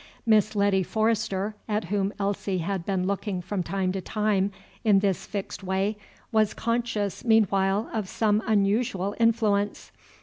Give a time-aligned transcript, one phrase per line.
[0.25, 4.51] Miss Letty Forrester, at whom Elsie had been looking from time to time
[4.83, 5.95] in this fixed way,
[6.31, 9.91] was conscious meanwhile of some unusual influence.